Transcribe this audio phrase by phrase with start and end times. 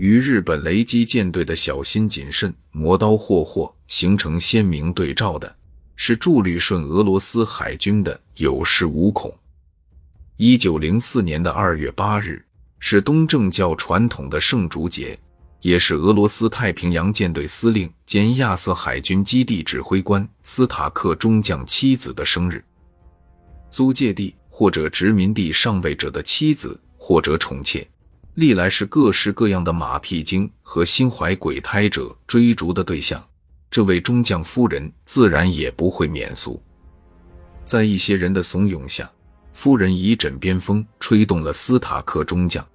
[0.00, 5.54] 与日本雷击舰队的小心谨慎、磨刀霍霍形成鲜明对照的，
[5.94, 9.30] 是驻旅顺俄罗斯海军的有恃无恐。
[10.38, 12.42] 一九零四年的二月八日
[12.78, 15.18] 是东正教传统的圣烛节，
[15.60, 22.64] 也是俄罗斯太平洋舰队司令兼亚瑟海军基地指挥官斯塔克中将妻子的生日。
[23.70, 27.86] 租界地或者殖民地上位者的妻子或者宠妾，
[28.40, 33.22] 历来是各式各样的马屁精和心怀鬼胎者追逐的对象。
[33.70, 36.60] 这位中将夫人自然也不会免俗。
[37.66, 39.08] 在一些人的怂恿下，
[39.52, 42.66] 夫人以枕边风吹动了斯塔克中将。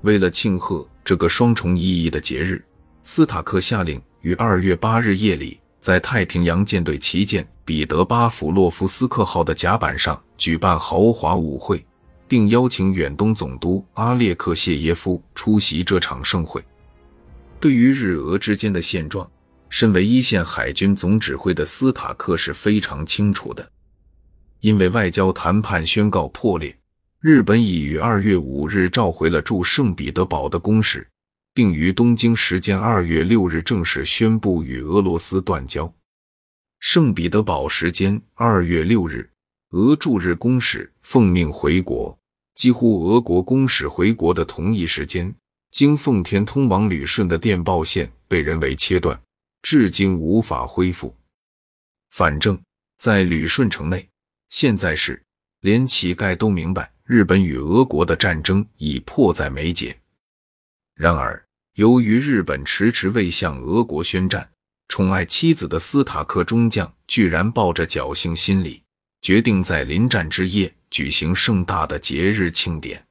[0.00, 2.64] 为了庆贺这个双重意义的节日，
[3.02, 5.60] 斯塔克下令于二月八日夜里。
[5.78, 11.84] 在太平洋舰队旗舰彼得巴甫洛夫斯克号的甲板上举办豪华舞会，
[12.30, 16.64] 并邀请远东总督阿列克谢耶夫出席这场盛会。
[17.58, 19.28] 对于日俄之间的现状，
[19.68, 23.68] 身为一线海军总指挥的斯塔克是非常清楚的。
[24.60, 26.72] 因为外交谈判宣告破裂，
[27.18, 31.04] 日本已于二月五日召回了驻圣彼得堡的公使。
[31.52, 35.92] 并于东京时间二月六日正式宣布与俄罗斯断交。
[36.78, 39.28] 圣彼得堡时间二月六日，
[39.70, 42.16] 俄驻日公使奉命回国。
[42.54, 45.34] 几乎俄国公使回国的同一时间，
[45.70, 49.18] 经奉天通往旅顺的电报线被人为切断，
[49.62, 51.14] 至今无法恢复。
[52.10, 52.60] 反正，
[52.98, 54.06] 在旅顺城内，
[54.48, 55.22] 现在是
[55.60, 59.96] 连乞丐都明白，日本与俄国的战争已迫在眉睫。
[60.96, 61.42] 然而，
[61.74, 64.50] 由于日本迟迟未向俄国宣战，
[64.88, 68.82] 宠爱妻子的斯塔克中将居然抱着侥幸心理，
[69.22, 73.04] 决定在临战之夜举行盛大的节日庆典。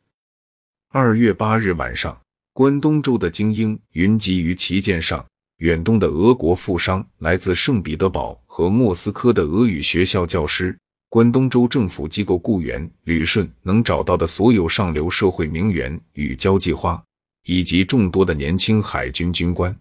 [0.89, 2.19] 二月八日晚上，
[2.53, 5.25] 关东州的精英云集于旗舰上。
[5.57, 10.77] 远东的俄国富商、来自圣彼得堡和莫斯科的俄语学校教师、
[11.09, 17.03] 关东州政府机构雇员、旅顺能找到的所有上流社会名媛与交际花。
[17.45, 19.75] 以及众多的年轻海军军官，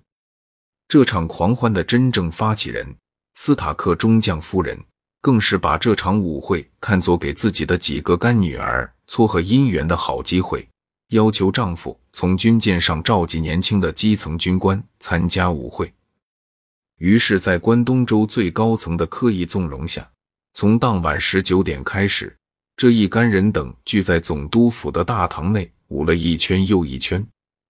[0.86, 2.86] 这场狂欢的真正发起人
[3.34, 4.78] 斯塔克中将夫人，
[5.20, 10.66] 更是把这场舞会看作给自己的几个干女儿撮合姻缘的好机会，
[11.08, 15.92] 要求丈夫从军舰上召集年轻的基层军官参加舞会。
[16.98, 20.08] 于是，在关东州最高层的刻意纵容下，
[20.54, 22.36] 从当晚十九点开始，
[22.76, 27.24] 这一干人等聚在总督府的大堂内舞了一圈又一圈。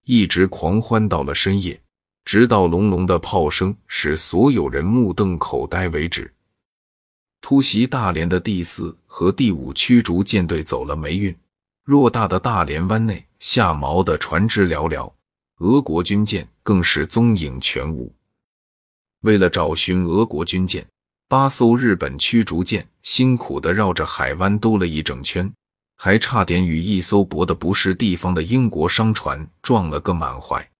[0.05, 1.79] 一直狂欢到了深夜，
[2.25, 6.33] 直到隆隆的炮声使所有人目瞪口呆为止。
[7.41, 11.35] 突袭大连的第四和第五驱逐舰队走了霉运，
[11.87, 15.13] 偌大的大连湾内下锚的船只寥寥，
[15.59, 18.13] 俄国军舰更是踪影全无。
[19.23, 20.87] 为了找寻俄国军舰，
[21.29, 25.53] 八艘日本驱逐舰辛苦地绕着海湾兜了一整圈。
[26.01, 30.71] 还差点与一艘泊的不是地方的英国商船撞了个满怀。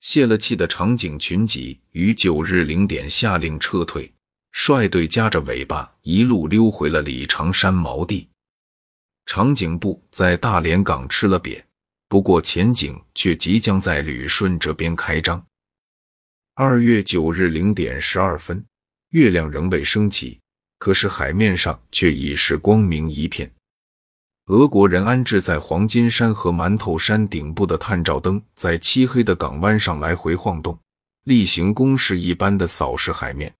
[0.00, 4.10] 泄了气的长井群集于九日零点下令撤退，
[4.52, 8.28] 率队夹着尾巴一路溜回了李长山锚地。
[9.26, 11.62] 长颈部在大连港吃了瘪，
[12.08, 15.44] 不过前景却即将在旅顺这边开张。
[16.54, 18.62] 二月九日零点十二分，
[19.10, 20.38] 月亮仍未升起，
[20.78, 23.50] 可是海面上却已是光明一片。
[24.46, 30.78] 俄国人安置在黄金山和馒头山顶部的探照灯，在漆黑的港湾上来回晃动，
[31.24, 33.54] 例行公事一般的扫视海面。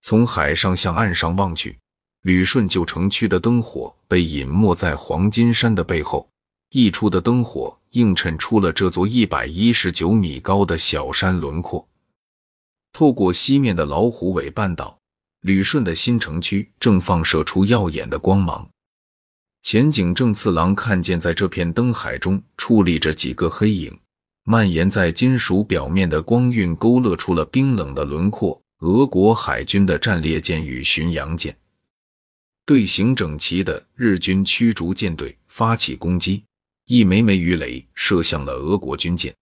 [0.00, 1.78] 从海上向岸上望去，
[2.22, 6.28] 旅顺旧城区的灯火被隐没在黄金山的背后，
[6.70, 11.86] 溢出的灯火映衬出了这座一百一十九米高的小山轮廓。
[12.92, 14.98] 透过西面的老虎尾半岛，
[15.42, 18.68] 旅顺的新城区正放射出耀眼的光芒。
[19.62, 23.98] 前景正次郎看见，在这片灯海中矗立着几个黑影，
[24.44, 28.62] 蔓延在金属表面的光晕勾勒出了冰冷的轮廓。
[28.80, 31.56] 俄国海军的战列舰与巡洋舰，
[32.64, 36.44] 队形整齐的日军驱逐舰队发起攻击，
[36.86, 39.34] 一枚枚鱼雷射向了俄国军舰。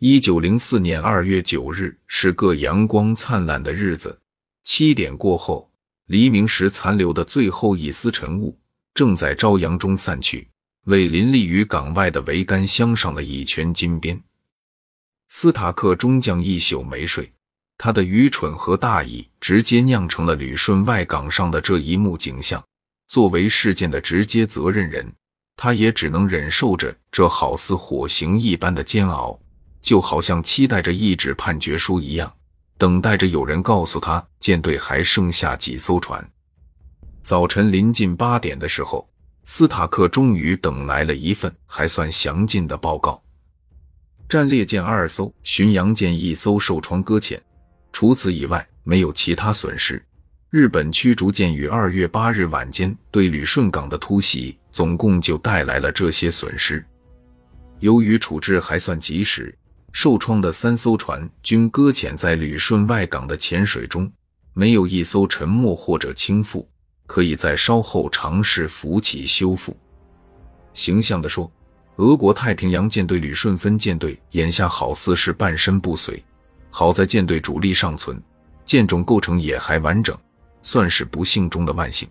[0.00, 4.20] 一九零四年二月九日是个阳光灿烂的日子，
[4.64, 5.70] 七点过后，
[6.06, 8.58] 黎明时残留的最后一丝晨雾。
[8.94, 10.48] 正在朝阳中散去，
[10.86, 14.20] 为林立于港外的桅杆镶上了一圈金边。
[15.28, 17.32] 斯塔克中将一宿没睡，
[17.82, 22.62] 他的愚蠢和大意直接酿成了旅顺外港上的这一幕景象。
[23.08, 25.10] 作为事件的直接责任人，
[25.56, 29.40] 他也只能忍受着这好似火刑一般的煎熬，
[29.80, 32.30] 就好像期待着一纸判决书一样，
[32.76, 36.22] 等待着有人告诉他舰队还剩下几艘船。
[37.22, 39.08] 早晨临近八点的时候，
[39.44, 43.22] 斯塔克终于等来了一份还算详尽的报告：
[44.28, 47.42] 战列舰二艘，巡洋舰一艘受创搁浅，
[47.92, 50.02] 除此以外没有其他损失。
[50.50, 56.84] 日本驱逐舰于二月八日晚间对旅顺港的突袭，总共就带来了这些损失。
[57.78, 59.56] 由于处置还算及时，
[59.92, 64.10] 受创的三艘船均搁浅在旅顺外港的浅水中，
[64.52, 66.66] 没有一艘沉没或者倾覆，
[67.06, 69.76] 可以在稍后尝试浮起修复。
[70.74, 71.50] 形象地说，
[71.96, 76.22] 俄国太平洋舰队旅顺分舰队眼下好似是半身不遂。
[76.70, 78.22] 好在舰队主力尚存，
[78.64, 80.16] 舰种构成也还完整。
[80.62, 82.06] 算是不幸中的万幸。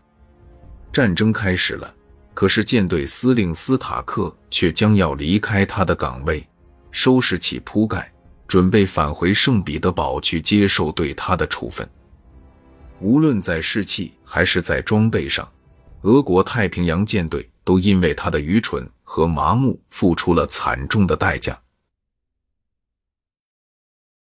[0.91, 1.93] 战争开始了，
[2.33, 6.43] 可是舰队司令斯塔克却将要离开他的岗位，
[6.89, 8.11] 收拾起铺盖，
[8.47, 11.87] 准备返回圣彼得堡去接受对他的处分。
[12.99, 15.47] 无论在士气还是在装备上，
[16.01, 21.55] 俄国太平洋舰队都因为他的愚蠢和麻木付出了惨重的代价。